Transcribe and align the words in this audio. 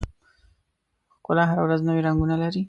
ښکلا 1.15 1.43
هره 1.49 1.61
ورځ 1.65 1.79
نوي 1.87 2.01
رنګونه 2.07 2.35
لري. 2.41 2.59